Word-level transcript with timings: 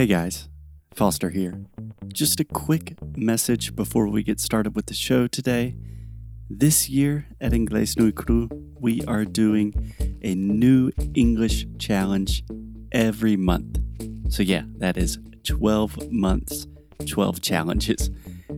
Hey 0.00 0.06
guys, 0.06 0.48
Foster 0.94 1.28
here. 1.28 1.66
Just 2.08 2.40
a 2.40 2.44
quick 2.44 2.94
message 3.18 3.76
before 3.76 4.08
we 4.08 4.22
get 4.22 4.40
started 4.40 4.74
with 4.74 4.86
the 4.86 4.94
show 4.94 5.26
today. 5.26 5.76
This 6.48 6.88
year 6.88 7.26
at 7.38 7.52
Inglês 7.52 7.98
No 7.98 8.10
Cru, 8.10 8.48
we 8.80 9.02
are 9.04 9.26
doing 9.26 9.74
a 10.22 10.34
new 10.34 10.90
English 11.14 11.66
challenge 11.78 12.44
every 12.92 13.36
month. 13.36 13.78
So, 14.30 14.42
yeah, 14.42 14.62
that 14.78 14.96
is 14.96 15.18
12 15.44 16.10
months, 16.10 16.66
12 17.04 17.42
challenges. 17.42 18.08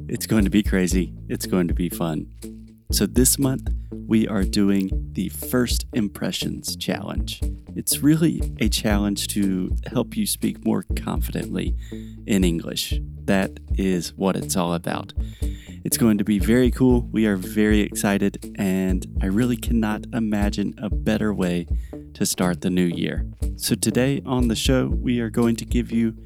It's 0.08 0.26
going 0.26 0.44
to 0.44 0.50
be 0.50 0.62
crazy, 0.62 1.12
it's 1.28 1.46
going 1.46 1.66
to 1.66 1.74
be 1.74 1.88
fun. 1.88 2.28
So, 2.92 3.04
this 3.04 3.36
month, 3.36 3.68
we 3.90 4.28
are 4.28 4.44
doing 4.44 5.10
the 5.10 5.28
First 5.30 5.86
Impressions 5.92 6.76
Challenge. 6.76 7.40
It's 7.74 8.00
really 8.00 8.52
a 8.60 8.68
challenge 8.68 9.28
to 9.28 9.74
help 9.86 10.16
you 10.16 10.26
speak 10.26 10.64
more 10.64 10.84
confidently 10.96 11.74
in 12.26 12.44
English. 12.44 12.94
That 13.24 13.58
is 13.76 14.12
what 14.14 14.36
it's 14.36 14.56
all 14.56 14.74
about. 14.74 15.12
It's 15.84 15.96
going 15.96 16.18
to 16.18 16.24
be 16.24 16.38
very 16.38 16.70
cool. 16.70 17.08
We 17.10 17.26
are 17.26 17.36
very 17.36 17.80
excited, 17.80 18.54
and 18.56 19.06
I 19.20 19.26
really 19.26 19.56
cannot 19.56 20.04
imagine 20.12 20.74
a 20.78 20.90
better 20.90 21.34
way 21.34 21.66
to 22.14 22.24
start 22.26 22.60
the 22.60 22.70
new 22.70 22.84
year. 22.84 23.26
So, 23.56 23.74
today 23.74 24.22
on 24.24 24.48
the 24.48 24.54
show, 24.54 24.86
we 24.86 25.18
are 25.20 25.30
going 25.30 25.56
to 25.56 25.64
give 25.64 25.90
you 25.90 26.16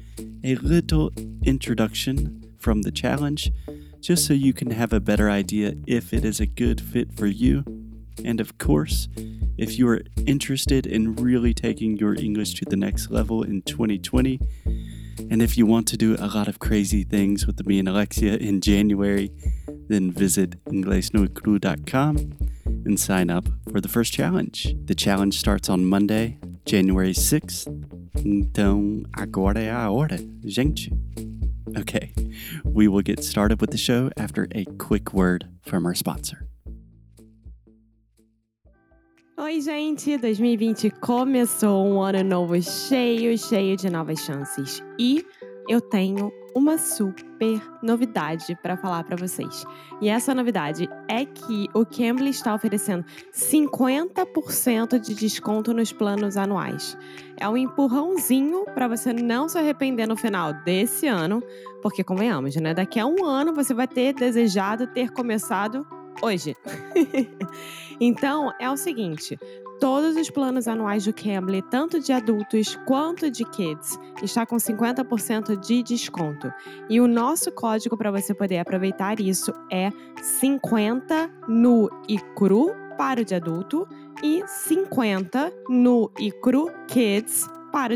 a 0.43 0.55
little 0.55 1.11
introduction 1.43 2.53
from 2.59 2.83
the 2.83 2.91
challenge 2.91 3.51
just 3.99 4.25
so 4.25 4.33
you 4.33 4.53
can 4.53 4.71
have 4.71 4.93
a 4.93 4.99
better 4.99 5.29
idea 5.29 5.73
if 5.87 6.13
it 6.13 6.23
is 6.23 6.39
a 6.39 6.45
good 6.45 6.79
fit 6.79 7.13
for 7.17 7.27
you. 7.27 7.63
And 8.23 8.39
of 8.39 8.57
course, 8.57 9.07
if 9.57 9.77
you 9.77 9.87
are 9.89 10.01
interested 10.25 10.85
in 10.85 11.15
really 11.15 11.53
taking 11.53 11.97
your 11.97 12.15
English 12.15 12.53
to 12.55 12.65
the 12.65 12.75
next 12.75 13.09
level 13.09 13.43
in 13.43 13.61
2020, 13.63 14.39
and 15.29 15.41
if 15.41 15.57
you 15.57 15.65
want 15.65 15.87
to 15.87 15.97
do 15.97 16.15
a 16.19 16.27
lot 16.27 16.47
of 16.47 16.59
crazy 16.59 17.03
things 17.03 17.45
with 17.47 17.65
me 17.65 17.79
and 17.79 17.89
Alexia 17.89 18.37
in 18.37 18.61
January, 18.61 19.31
then 19.89 20.11
visit 20.11 20.63
inglesnocru.com 20.65 22.15
and 22.85 22.99
sign 22.99 23.29
up 23.29 23.49
for 23.71 23.81
the 23.81 23.87
first 23.87 24.13
challenge. 24.13 24.75
The 24.85 24.95
challenge 24.95 25.39
starts 25.39 25.69
on 25.69 25.85
Monday, 25.85 26.37
January 26.65 27.13
6th. 27.13 27.67
Então, 28.25 29.03
agora 29.13 29.59
é 29.59 29.71
a 29.71 29.89
hora, 29.91 30.19
gente. 30.45 30.91
Okay, 31.77 32.11
we 32.63 32.87
will 32.87 33.01
get 33.01 33.23
started 33.23 33.61
with 33.61 33.71
the 33.71 33.77
show 33.77 34.09
after 34.17 34.47
a 34.55 34.65
quick 34.77 35.13
word 35.13 35.47
from 35.61 35.85
our 35.85 35.93
sponsor. 35.93 36.46
Oi, 39.39 39.61
gente! 39.61 40.17
2020 40.17 40.89
começou 40.99 41.85
um 41.85 42.01
ano 42.01 42.23
novo 42.23 42.59
cheio, 42.59 43.37
cheio 43.37 43.77
de 43.77 43.87
novas 43.87 44.19
chances. 44.21 44.83
E 44.97 45.23
eu 45.69 45.79
tenho 45.79 46.31
uma 46.55 46.79
super 46.79 47.61
novidade 47.83 48.57
para 48.63 48.75
falar 48.75 49.03
para 49.03 49.15
vocês. 49.15 49.63
E 50.01 50.09
essa 50.09 50.33
novidade 50.33 50.89
é 51.07 51.23
que 51.23 51.67
o 51.75 51.85
Cambly 51.85 52.31
está 52.31 52.55
oferecendo 52.55 53.05
50% 53.31 54.99
de 54.99 55.13
desconto 55.13 55.71
nos 55.71 55.93
planos 55.93 56.35
anuais. 56.35 56.97
É 57.39 57.47
um 57.47 57.55
empurrãozinho 57.55 58.65
para 58.73 58.87
você 58.87 59.13
não 59.13 59.47
se 59.47 59.59
arrepender 59.59 60.07
no 60.07 60.17
final 60.17 60.51
desse 60.51 61.05
ano, 61.05 61.43
porque 61.83 62.03
convenhamos, 62.03 62.55
né? 62.55 62.73
Daqui 62.73 62.99
a 62.99 63.05
um 63.05 63.23
ano 63.23 63.53
você 63.53 63.71
vai 63.71 63.87
ter 63.87 64.13
desejado 64.13 64.87
ter 64.87 65.11
começado 65.11 65.85
hoje. 66.21 66.55
então, 67.99 68.51
é 68.59 68.69
o 68.69 68.77
seguinte: 68.77 69.37
todos 69.79 70.15
os 70.15 70.29
planos 70.29 70.67
anuais 70.67 71.05
do 71.05 71.13
Cambly, 71.13 71.61
tanto 71.61 71.99
de 71.99 72.11
adultos 72.11 72.75
quanto 72.85 73.29
de 73.29 73.45
kids, 73.45 73.97
está 74.21 74.45
com 74.45 74.57
50% 74.57 75.57
de 75.59 75.83
desconto. 75.83 76.51
E 76.89 76.99
o 76.99 77.07
nosso 77.07 77.51
código 77.51 77.97
para 77.97 78.11
você 78.11 78.33
poder 78.33 78.59
aproveitar 78.59 79.19
isso 79.19 79.53
é 79.71 79.91
50 80.21 81.29
no 81.47 81.89
e 82.07 82.17
cru 82.35 82.75
para 82.97 83.21
o 83.21 83.25
de 83.25 83.35
adulto 83.35 83.87
e 84.23 84.43
50 84.47 85.53
no 85.69 86.11
e 86.19 86.31
cru 86.31 86.71
kids 86.87 87.47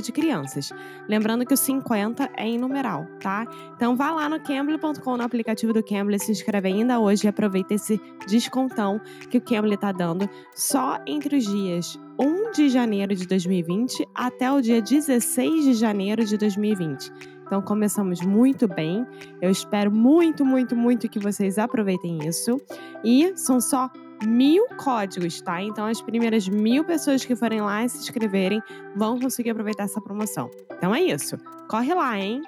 de 0.02 0.12
crianças. 0.12 0.72
Lembrando 1.08 1.46
que 1.46 1.54
o 1.54 1.58
50 1.58 2.30
é 2.38 2.46
em 2.46 2.58
numeral, 2.60 3.08
tá? 3.20 3.46
Então 3.76 3.96
vá 3.96 4.12
lá 4.12 4.30
no 4.30 4.40
Cambly.com, 4.40 5.18
no 5.18 5.24
aplicativo 5.24 5.74
do 5.74 5.84
Cambly, 5.84 6.20
se 6.20 6.32
inscreve 6.32 6.68
ainda 6.68 7.00
hoje 7.00 7.26
e 7.26 7.28
aproveita 7.28 7.74
esse 7.74 8.00
descontão 8.28 9.02
que 9.30 9.38
o 9.38 9.42
Cambly 9.42 9.74
está 9.74 9.92
dando 9.92 10.30
só 10.54 11.00
entre 11.08 11.38
os 11.38 11.46
dias 11.46 12.00
1 12.20 12.52
de 12.52 12.70
janeiro 12.70 13.16
de 13.16 13.26
2020 13.26 14.08
até 14.14 14.52
o 14.52 14.62
dia 14.62 14.82
16 14.82 15.64
de 15.64 15.74
janeiro 15.74 16.24
de 16.24 16.38
2020. 16.38 17.12
Então 17.52 17.62
começamos 17.62 18.22
muito 18.22 18.68
bem. 18.68 19.06
Eu 19.42 19.50
espero 19.50 19.92
muito, 19.92 20.46
muito, 20.46 20.76
muito 20.76 21.10
que 21.10 21.20
vocês 21.20 21.58
aproveitem 21.58 22.20
isso. 22.26 22.62
E 23.04 23.34
são 23.36 23.60
só 23.60 23.90
mil 24.24 24.68
códigos, 24.78 25.42
tá? 25.42 25.62
Então 25.62 25.86
as 25.86 26.02
primeiras 26.02 26.48
mil 26.48 26.84
pessoas 26.84 27.26
que 27.26 27.36
forem 27.36 27.62
lá 27.62 27.84
e 27.84 27.90
se 27.90 27.98
inscreverem 27.98 28.62
vão 28.96 29.20
conseguir 29.20 29.52
aproveitar 29.52 29.84
essa 29.84 30.02
promoção. 30.02 30.50
Então 30.72 30.94
é 30.94 31.02
isso. 31.02 31.38
Corre 31.70 31.94
lá, 31.94 32.18
hein? 32.20 32.42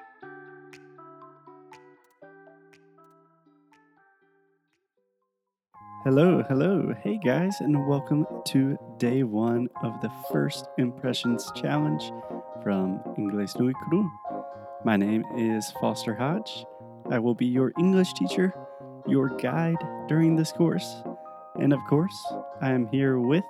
Hello, 6.06 6.44
hello. 6.50 6.94
Hey 7.02 7.18
guys, 7.18 7.62
and 7.62 7.88
welcome 7.88 8.28
to 8.48 8.78
day 8.98 9.24
one 9.24 9.70
of 9.84 10.02
the 10.02 10.10
First 10.30 10.66
Impressions 10.78 11.50
Challenge 11.56 12.12
from 12.62 13.00
Inglés 13.18 13.58
No 13.58 13.72
Cru. 13.72 14.12
My 14.84 14.98
name 14.98 15.24
is 15.38 15.72
Foster 15.80 16.14
Hodge. 16.14 16.66
I 17.10 17.20
will 17.20 17.36
be 17.36 17.46
your 17.46 17.72
English 17.80 18.12
teacher, 18.16 18.54
your 19.08 19.30
guide 19.38 19.78
during 20.10 20.36
this 20.36 20.52
course. 20.52 21.04
And 21.60 21.72
of 21.72 21.80
course, 21.88 22.20
I 22.62 22.72
am 22.72 22.88
here 22.88 23.20
with. 23.20 23.44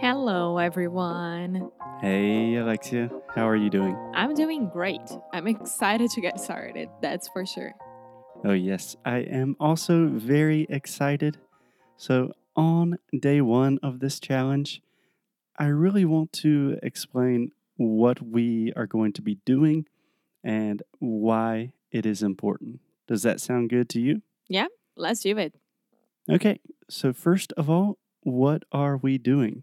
Hello, 0.00 0.58
everyone. 0.58 1.70
Hey, 2.00 2.54
Alexia. 2.54 3.10
How 3.34 3.48
are 3.48 3.56
you 3.56 3.68
doing? 3.68 3.96
I'm 4.14 4.34
doing 4.34 4.68
great. 4.68 5.02
I'm 5.32 5.48
excited 5.48 6.10
to 6.12 6.20
get 6.20 6.38
started, 6.38 6.88
that's 7.02 7.26
for 7.28 7.44
sure. 7.44 7.72
Oh, 8.44 8.52
yes. 8.52 8.94
I 9.04 9.18
am 9.18 9.56
also 9.58 10.06
very 10.06 10.68
excited. 10.70 11.38
So, 11.96 12.32
on 12.54 12.98
day 13.18 13.40
one 13.40 13.80
of 13.82 13.98
this 13.98 14.20
challenge, 14.20 14.80
I 15.58 15.66
really 15.66 16.04
want 16.04 16.32
to 16.34 16.78
explain 16.80 17.50
what 17.76 18.22
we 18.22 18.72
are 18.76 18.86
going 18.86 19.12
to 19.14 19.22
be 19.22 19.38
doing 19.44 19.86
and 20.44 20.82
why 21.00 21.72
it 21.90 22.06
is 22.06 22.22
important. 22.22 22.80
Does 23.08 23.22
that 23.22 23.40
sound 23.40 23.70
good 23.70 23.88
to 23.90 24.00
you? 24.00 24.22
Yeah, 24.48 24.66
let's 24.96 25.20
do 25.20 25.36
it. 25.38 25.54
Okay, 26.30 26.60
so 26.88 27.12
first 27.12 27.52
of 27.56 27.68
all, 27.68 27.98
what 28.22 28.64
are 28.72 28.96
we 28.96 29.18
doing? 29.18 29.62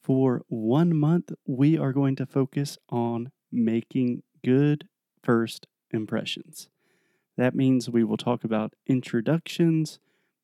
For 0.00 0.42
one 0.48 0.96
month, 0.96 1.32
we 1.46 1.76
are 1.76 1.92
going 1.92 2.16
to 2.16 2.26
focus 2.26 2.78
on 2.88 3.32
making 3.50 4.22
good 4.44 4.88
first 5.22 5.66
impressions. 5.90 6.68
That 7.36 7.54
means 7.54 7.90
we 7.90 8.04
will 8.04 8.16
talk 8.16 8.44
about 8.44 8.74
introductions, 8.86 9.98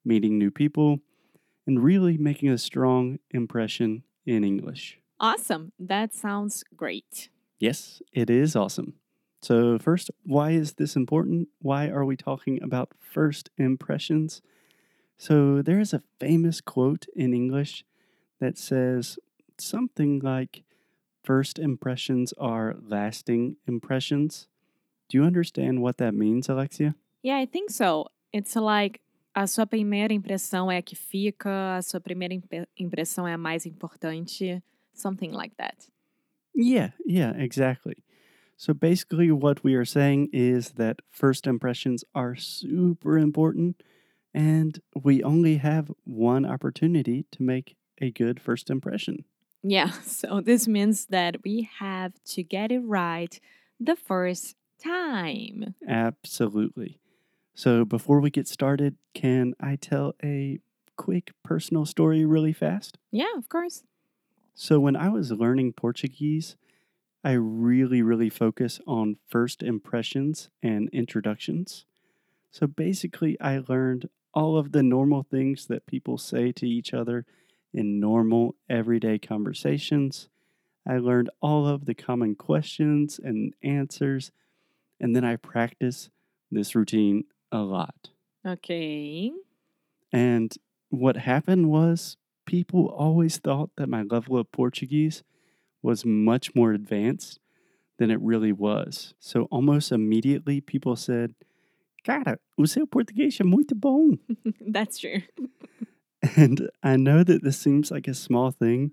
meeting 0.05 0.39
new 0.39 0.51
people, 0.51 0.99
and 1.67 1.83
really 1.83 2.19
making 2.19 2.51
a 2.51 2.59
strong 2.59 3.19
impression 3.31 4.03
in 4.27 4.45
English. 4.45 4.99
Awesome. 5.21 5.73
That 5.79 6.13
sounds 6.13 6.65
great. 6.77 7.29
Yes, 7.59 8.03
it 8.13 8.29
is 8.29 8.57
awesome. 8.57 8.95
So, 9.41 9.79
first, 9.79 10.11
why 10.25 10.51
is 10.51 10.75
this 10.75 10.97
important? 10.97 11.49
Why 11.61 11.89
are 11.89 12.05
we 12.05 12.17
talking 12.17 12.61
about 12.63 12.93
first 12.99 13.51
impressions? 13.57 14.43
So, 15.23 15.63
there's 15.63 15.95
a 15.95 16.03
famous 16.19 16.61
quote 16.61 17.07
in 17.15 17.33
English 17.33 17.85
that 18.41 18.59
says 18.59 19.21
something 19.57 20.19
like, 20.19 20.65
First 21.23 21.61
impressions 21.61 22.35
are 22.41 22.75
lasting 22.83 23.55
impressions. 23.69 24.49
Do 25.09 25.19
you 25.19 25.23
understand 25.23 25.81
what 25.81 25.99
that 25.99 26.13
means, 26.13 26.49
Alexia? 26.49 26.97
Yeah, 27.23 27.37
I 27.37 27.47
think 27.47 27.71
so. 27.71 28.09
It's 28.33 28.57
like 28.57 29.01
a 29.37 29.47
sua 29.47 29.65
primeira 29.65 30.13
impressão 30.13 30.69
é 30.69 30.79
a 30.79 30.83
que 30.83 30.97
fica, 30.97 31.77
a 31.77 31.83
sua 31.83 32.01
primeira 32.01 32.35
impressão 32.77 33.25
é 33.25 33.33
a 33.33 33.39
mais 33.39 33.65
importante, 33.65 34.61
something 34.93 35.31
like 35.31 35.55
that. 35.57 35.89
Yeah, 36.53 36.95
yeah, 37.07 37.31
exactly. 37.37 38.03
So 38.57 38.75
basically, 38.75 39.31
what 39.31 39.63
we 39.63 39.75
are 39.75 39.85
saying 39.87 40.31
is 40.33 40.73
that 40.73 40.97
first 41.13 41.47
impressions 41.47 42.05
are 42.13 42.35
super 42.35 43.17
important 43.17 43.85
and 44.35 44.81
we 44.95 45.23
only 45.23 45.57
have 45.59 45.91
one 46.05 46.45
opportunity 46.47 47.27
to 47.33 47.43
make 47.43 47.77
a 48.01 48.11
good 48.11 48.41
first 48.41 48.71
impression. 48.71 49.25
Yeah, 49.63 49.91
so 50.03 50.41
this 50.41 50.67
means 50.67 51.07
that 51.07 51.37
we 51.45 51.69
have 51.79 52.13
to 52.27 52.43
get 52.43 52.73
it 52.73 52.81
right 52.81 53.39
the 53.79 53.97
first 53.97 54.57
time. 54.83 55.75
Absolutely. 55.87 56.99
So 57.55 57.85
before 57.85 58.21
we 58.21 58.31
get 58.31 58.49
started, 58.49 58.97
can 59.15 59.55
I 59.61 59.77
tell 59.77 60.15
a 60.23 60.59
quick 60.97 61.33
personal 61.43 61.85
story 61.85 62.25
really 62.25 62.53
fast? 62.53 62.99
Yeah, 63.11 63.33
of 63.37 63.49
course. 63.49 63.83
So 64.55 64.81
when 64.81 64.97
I 64.97 65.09
was 65.09 65.31
learning 65.33 65.75
Portuguese, 65.75 66.57
I 67.25 67.33
really, 67.33 68.03
really 68.03 68.31
focus 68.31 68.81
on 68.87 69.17
first 69.29 69.63
impressions 69.63 70.51
and 70.63 70.89
introductions. 70.93 71.85
So 72.51 72.67
basically, 72.67 73.41
I 73.41 73.63
learned 73.67 74.09
all 74.35 74.57
of 74.57 74.73
the 74.73 74.83
normal 74.83 75.23
things 75.23 75.67
that 75.67 75.87
people 75.87 76.19
say 76.19 76.53
to 76.53 76.69
each 76.69 76.95
other 76.95 77.25
in 77.73 78.01
normal, 78.01 78.55
everyday 78.69 79.19
conversations. 79.19 80.29
I 80.87 80.99
learned 80.99 81.31
all 81.41 81.67
of 81.67 81.87
the 81.87 81.95
common 81.95 82.35
questions 82.35 83.21
and 83.23 83.55
answers, 83.63 84.33
and 85.01 85.15
then 85.15 85.25
I 85.25 85.37
practice 85.37 86.11
this 86.51 86.75
routine 86.75 87.25
a 87.51 87.59
lot. 87.59 88.11
Ok. 88.45 89.33
And 90.13 90.55
what 90.89 91.17
happened 91.17 91.71
was 91.71 92.17
people 92.47 92.87
always 92.87 93.39
thought 93.39 93.71
that 93.77 93.89
my 93.89 94.03
level 94.03 94.37
of 94.37 94.51
Portuguese 94.53 95.23
was 95.83 96.05
much 96.05 96.55
more 96.55 96.73
advanced 96.73 97.39
than 97.99 98.11
it 98.11 98.21
really 98.21 98.53
was. 98.53 99.15
So 99.19 99.45
almost 99.51 99.93
immediately 99.93 100.61
people 100.61 100.97
said, 100.97 101.35
Cara, 102.03 102.41
o 102.57 102.67
seu 102.67 102.87
português 102.87 103.39
é 103.41 103.45
muito 103.45 103.75
bom. 103.75 104.17
That's 104.73 104.99
true. 104.99 105.23
And 106.37 106.71
I 106.83 106.97
know 106.97 107.25
that 107.25 107.43
this 107.43 107.59
seems 107.59 107.91
like 107.91 108.09
a 108.09 108.15
small 108.15 108.53
thing, 108.53 108.93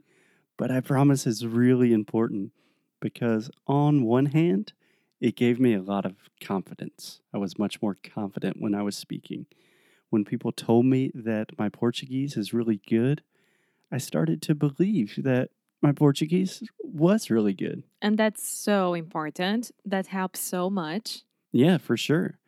but 0.57 0.71
I 0.71 0.81
promise 0.81 1.27
it's 1.27 1.43
really 1.43 1.93
important 1.93 2.51
because, 2.99 3.51
on 3.67 4.03
one 4.03 4.27
hand, 4.27 4.73
it 5.21 5.35
gave 5.35 5.59
me 5.59 5.73
a 5.73 5.81
lot 5.81 6.05
of 6.05 6.15
confidence. 6.41 7.21
I 7.33 7.37
was 7.37 7.59
much 7.59 7.81
more 7.81 7.95
confident 7.95 8.57
when 8.59 8.73
I 8.73 8.81
was 8.81 8.95
speaking. 8.95 9.45
When 10.09 10.25
people 10.25 10.51
told 10.51 10.85
me 10.85 11.11
that 11.13 11.57
my 11.57 11.69
Portuguese 11.69 12.35
is 12.35 12.53
really 12.53 12.81
good, 12.87 13.21
I 13.91 13.99
started 13.99 14.41
to 14.43 14.55
believe 14.55 15.19
that 15.23 15.49
my 15.81 15.91
Portuguese 15.91 16.63
was 16.83 17.29
really 17.29 17.53
good. 17.53 17.83
And 18.01 18.17
that's 18.17 18.47
so 18.47 18.93
important. 18.93 19.71
That 19.85 20.07
helps 20.07 20.39
so 20.39 20.69
much. 20.69 21.23
Yeah, 21.51 21.77
for 21.77 21.95
sure. 21.95 22.38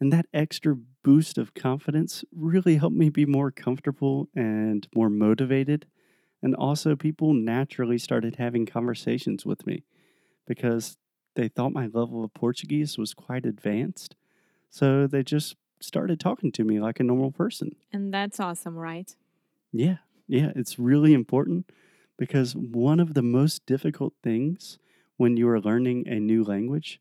And 0.00 0.12
that 0.12 0.26
extra 0.32 0.76
boost 1.02 1.38
of 1.38 1.54
confidence 1.54 2.24
really 2.32 2.76
helped 2.76 2.96
me 2.96 3.08
be 3.08 3.26
more 3.26 3.50
comfortable 3.50 4.28
and 4.34 4.86
more 4.94 5.10
motivated. 5.10 5.86
And 6.40 6.54
also, 6.54 6.94
people 6.94 7.32
naturally 7.34 7.98
started 7.98 8.36
having 8.36 8.64
conversations 8.64 9.44
with 9.44 9.66
me 9.66 9.82
because 10.46 10.96
they 11.34 11.48
thought 11.48 11.72
my 11.72 11.86
level 11.86 12.24
of 12.24 12.32
Portuguese 12.34 12.96
was 12.96 13.12
quite 13.12 13.44
advanced. 13.44 14.14
So 14.70 15.06
they 15.06 15.22
just 15.22 15.56
started 15.80 16.20
talking 16.20 16.52
to 16.52 16.64
me 16.64 16.80
like 16.80 17.00
a 17.00 17.04
normal 17.04 17.32
person. 17.32 17.76
And 17.92 18.12
that's 18.12 18.38
awesome, 18.38 18.76
right? 18.76 19.14
Yeah, 19.72 19.98
yeah, 20.26 20.52
it's 20.54 20.78
really 20.78 21.12
important 21.12 21.70
because 22.16 22.54
one 22.54 23.00
of 23.00 23.14
the 23.14 23.22
most 23.22 23.66
difficult 23.66 24.14
things 24.22 24.78
when 25.16 25.36
you 25.36 25.48
are 25.48 25.60
learning 25.60 26.06
a 26.06 26.20
new 26.20 26.44
language 26.44 27.00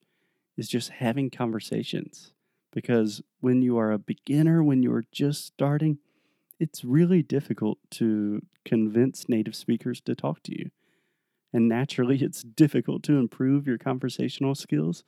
is 0.56 0.68
just 0.68 0.90
having 0.90 1.30
conversations. 1.30 2.34
Because 2.78 3.24
when 3.40 3.64
you 3.64 3.76
are 3.80 3.92
a 3.92 3.98
beginner, 3.98 4.64
when 4.64 4.84
you're 4.84 5.06
just 5.12 5.48
starting, 5.48 5.98
it's 6.60 6.86
really 6.86 7.24
difficult 7.24 7.80
to 7.90 8.44
convince 8.66 9.28
native 9.28 9.56
speakers 9.56 10.00
to 10.02 10.14
talk 10.14 10.44
to 10.44 10.56
you. 10.56 10.70
And 11.52 11.68
naturally, 11.68 12.18
it's 12.22 12.44
difficult 12.44 13.02
to 13.06 13.14
improve 13.18 13.66
your 13.66 13.80
conversational 13.80 14.54
skills 14.54 15.04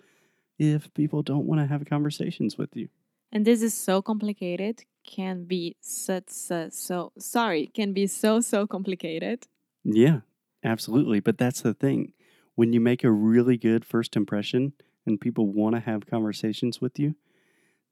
if 0.57 0.91
people 0.95 1.21
don't 1.21 1.45
want 1.45 1.61
to 1.61 1.67
have 1.67 1.85
conversations 1.85 2.57
with 2.57 2.75
you. 2.75 2.89
And 3.31 3.45
this 3.45 3.61
is 3.61 3.75
so 3.75 4.01
complicated. 4.01 4.83
Can 5.05 5.43
be 5.43 5.75
such 5.79 6.29
so, 6.29 6.69
so 6.71 7.11
sorry, 7.19 7.67
can 7.67 7.93
be 7.93 8.07
so 8.07 8.41
so 8.41 8.65
complicated. 8.65 9.45
Yeah, 9.83 10.21
absolutely. 10.63 11.19
But 11.19 11.37
that's 11.37 11.61
the 11.61 11.75
thing. 11.75 12.13
When 12.55 12.73
you 12.73 12.79
make 12.79 13.03
a 13.03 13.11
really 13.11 13.57
good 13.57 13.85
first 13.85 14.15
impression 14.15 14.73
and 15.05 15.21
people 15.21 15.45
want 15.45 15.75
to 15.75 15.81
have 15.81 16.07
conversations 16.07 16.81
with 16.81 16.97
you, 16.97 17.13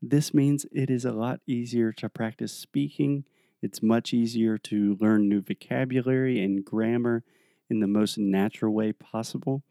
this 0.01 0.33
means 0.33 0.65
it 0.71 0.89
is 0.89 1.05
a 1.05 1.11
lot 1.11 1.39
easier 1.47 1.91
to 1.93 2.09
practice 2.09 2.53
speaking. 2.53 3.25
It's 3.61 3.81
much 3.81 4.13
easier 4.13 4.57
to 4.59 4.97
learn 4.99 5.27
new 5.27 5.41
vocabulary 5.41 6.43
and 6.43 6.63
grammar 6.63 7.23
in 7.69 7.79
the 7.79 7.87
most 7.87 8.17
natural 8.17 8.73
way 8.73 8.93
possible. 8.93 9.63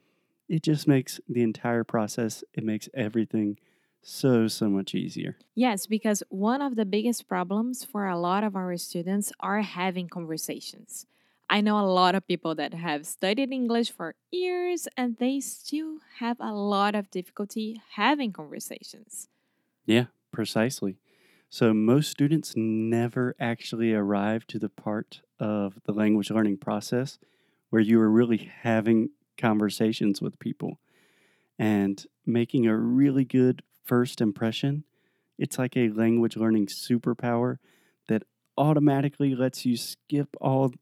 It 0.49 0.62
just 0.62 0.87
makes 0.87 1.20
the 1.28 1.43
entire 1.43 1.84
process, 1.84 2.44
it 2.55 2.64
makes 2.64 2.88
everything 2.94 3.58
so, 4.02 4.46
so 4.46 4.69
much 4.69 4.94
easier. 4.94 5.37
Yes, 5.55 5.87
because 5.87 6.23
one 6.28 6.62
of 6.62 6.76
the 6.76 6.84
biggest 6.84 7.26
problems 7.26 7.84
for 7.84 8.06
a 8.06 8.19
lot 8.19 8.44
of 8.44 8.55
our 8.55 8.76
students 8.76 9.32
are 9.40 9.62
having 9.62 10.08
conversations. 10.08 11.06
I 11.49 11.61
know 11.61 11.78
a 11.78 11.87
lot 11.87 12.14
of 12.14 12.26
people 12.26 12.55
that 12.56 12.75
have 12.75 13.06
studied 13.06 13.52
English 13.52 13.90
for 13.90 14.14
years 14.31 14.88
and 14.96 15.17
they 15.19 15.40
still 15.40 15.99
have 16.19 16.37
a 16.40 16.52
lot 16.52 16.94
of 16.94 17.11
difficulty 17.11 17.81
having 17.93 18.32
conversations. 18.32 19.28
Yeah, 19.87 20.06
precisely. 20.37 20.99
So, 21.49 21.73
most 21.73 22.11
students 22.11 22.53
never 22.56 23.35
actually 23.41 23.94
arrive 23.94 24.47
to 24.49 24.59
the 24.59 24.69
part 24.69 25.23
of 25.41 25.81
the 25.87 25.93
language 25.93 26.31
learning 26.31 26.59
process 26.59 27.19
where 27.71 27.81
you 27.81 27.99
are 28.03 28.11
really 28.11 28.50
having 28.62 29.09
conversations 29.38 30.21
with 30.21 30.38
people 30.38 30.79
and 31.59 32.05
making 32.27 32.67
a 32.67 32.77
really 32.77 33.25
good 33.25 33.62
first 33.83 34.21
impression. 34.21 34.85
It's 35.38 35.59
like 35.59 35.75
a 35.75 35.88
language 35.88 36.37
learning 36.37 36.67
superpower 36.67 37.56
that 38.09 38.25
automatically 38.59 39.35
lets 39.35 39.65
you 39.65 39.79
skip 39.79 40.37
all 40.38 40.75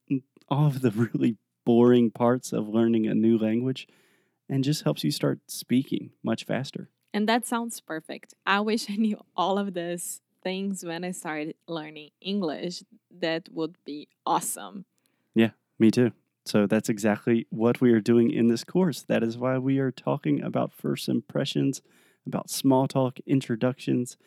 all 0.49 0.67
of 0.67 0.81
the 0.81 0.91
really 1.12 1.37
boring 1.65 2.11
parts 2.11 2.53
of 2.53 2.69
learning 2.69 3.06
a 3.06 3.15
new 3.15 3.39
language 3.39 3.87
and 4.49 4.65
just 4.65 4.83
helps 4.83 5.05
you 5.05 5.12
start 5.12 5.39
speaking 5.47 6.11
much 6.25 6.45
faster. 6.45 6.91
And 7.14 7.28
that 7.28 7.46
sounds 7.46 7.81
perfect. 7.81 8.34
I 8.44 8.61
wish 8.61 8.90
I 8.90 8.96
knew 8.96 9.19
all 9.37 9.56
of 9.56 9.72
these 9.72 10.20
things 10.43 10.84
when 10.84 11.05
I 11.05 11.12
started 11.12 11.55
learning 11.66 12.11
English. 12.20 12.82
That 13.11 13.49
would 13.52 13.76
be 13.87 14.08
awesome. 14.26 14.84
Yeah, 15.34 15.50
me 15.78 15.90
too. 15.90 16.11
So 16.44 16.66
that's 16.66 16.90
exactly 16.90 17.46
what 17.49 17.81
we 17.81 17.93
are 17.93 18.00
doing 18.00 18.31
in 18.31 18.49
this 18.49 18.64
course. 18.64 19.02
That 19.02 19.22
is 19.22 19.38
why 19.38 19.56
we 19.56 19.78
are 19.78 19.93
talking 19.93 20.43
about 20.43 20.75
first 20.75 21.08
impressions, 21.08 21.81
about 22.26 22.50
small 22.50 22.87
talk, 22.87 23.19
introductions. 23.26 24.19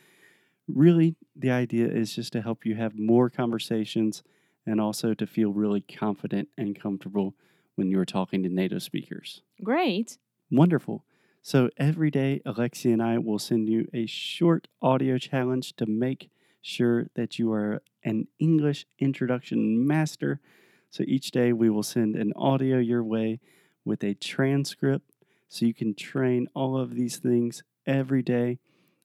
Really, 0.68 1.16
the 1.36 1.52
idea 1.52 1.88
is 1.88 2.16
just 2.16 2.34
to 2.34 2.42
help 2.42 2.66
you 2.66 2.76
have 2.76 2.98
more 2.98 3.30
conversations 3.30 4.24
and 4.66 4.82
also 4.82 5.14
to 5.14 5.28
feel 5.28 5.52
really 5.52 5.82
confident 5.82 6.50
and 6.58 6.80
comfortable 6.80 7.36
when 7.76 7.92
you're 7.92 8.06
talking 8.06 8.42
to 8.44 8.50
native 8.50 8.82
speakers. 8.82 9.44
Great. 9.64 10.18
Wonderful. 10.50 11.06
So 11.48 11.70
every 11.78 12.12
day, 12.12 12.42
Alexia 12.46 12.92
and 12.92 13.02
I 13.02 13.20
will 13.20 13.40
send 13.40 13.70
you 13.70 13.88
a 13.94 14.06
short 14.06 14.68
audio 14.82 15.18
challenge 15.18 15.78
to 15.78 15.86
make 15.86 16.30
sure 16.62 17.08
that 17.16 17.40
you 17.40 17.54
are 17.54 17.82
an 18.04 18.28
English 18.38 18.86
introduction 19.00 19.88
master. 19.88 20.42
So 20.90 21.06
each 21.08 21.32
day, 21.32 21.54
we 21.54 21.70
will 21.70 21.84
send 21.84 22.18
an 22.18 22.34
audio 22.36 22.80
your 22.80 23.02
way 23.02 23.40
with 23.86 24.04
a 24.04 24.14
transcript 24.14 25.10
so 25.48 25.66
you 25.66 25.74
can 25.74 25.96
train 25.96 26.50
all 26.54 26.78
of 26.78 26.96
these 26.96 27.16
things 27.16 27.64
every 27.86 28.22
day. 28.22 28.60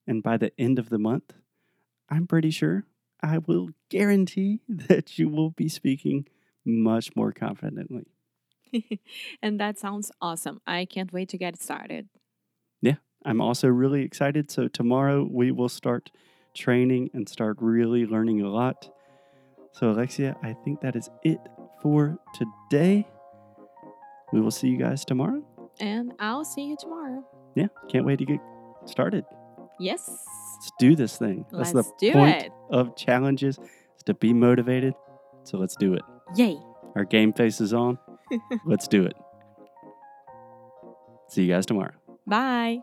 And 0.05 0.21
by 0.21 0.35
the 0.35 0.51
end 0.59 0.79
of 0.79 0.89
the 0.89 0.99
month, 0.99 1.31
I'm 2.09 2.27
pretty 2.27 2.51
sure 2.51 2.83
I 3.21 3.37
will 3.37 3.69
guarantee 3.89 4.59
that 4.67 5.17
you 5.17 5.29
will 5.29 5.51
be 5.51 5.69
speaking 5.69 6.27
much 6.65 7.15
more 7.15 7.31
confidently. 7.31 8.07
and 9.41 9.61
that 9.61 9.79
sounds 9.79 10.11
awesome. 10.19 10.59
I 10.67 10.83
can't 10.83 11.13
wait 11.13 11.29
to 11.29 11.37
get 11.37 11.61
started. 11.61 12.09
Yeah, 12.83 12.95
I'm 13.25 13.39
also 13.39 13.69
really 13.69 14.03
excited. 14.03 14.51
So, 14.51 14.67
tomorrow 14.67 15.25
we 15.29 15.51
will 15.51 15.69
start 15.69 16.11
training 16.53 17.09
and 17.13 17.27
start 17.27 17.57
really 17.61 18.05
learning 18.05 18.41
a 18.41 18.49
lot. 18.49 18.89
So, 19.71 19.89
Alexia, 19.89 20.35
I 20.43 20.53
think 20.65 20.81
that 20.81 20.95
is 20.95 21.09
it 21.23 21.39
for 21.81 22.19
today. 22.35 23.07
We 24.33 24.41
will 24.41 24.51
see 24.51 24.67
you 24.67 24.77
guys 24.77 25.05
tomorrow. 25.05 25.41
And 25.79 26.11
I'll 26.19 26.43
see 26.43 26.63
you 26.63 26.75
tomorrow. 26.77 27.23
Yeah, 27.55 27.67
can't 27.89 28.05
wait 28.05 28.19
to 28.19 28.25
get 28.25 28.39
started. 28.85 29.23
Yes. 29.79 30.09
Let's 30.55 30.71
do 30.77 30.95
this 30.95 31.17
thing. 31.17 31.45
That's 31.51 31.73
Let's 31.73 31.87
the 31.89 32.11
do 32.11 32.13
point 32.13 32.43
it. 32.43 32.51
of 32.69 32.95
challenges 32.97 33.57
is 33.57 34.03
to 34.05 34.13
be 34.13 34.33
motivated. 34.33 34.93
So 35.43 35.57
let's 35.57 35.75
do 35.75 35.93
it. 35.93 36.01
Yay. 36.35 36.57
Our 36.95 37.05
game 37.05 37.31
face 37.33 37.61
is 37.61 37.73
on. 37.73 37.97
let's 38.65 38.87
do 38.87 39.03
it. 39.03 39.13
See 41.29 41.43
you 41.43 41.53
guys 41.53 41.65
tomorrow. 41.65 41.93
Bye. 42.25 42.81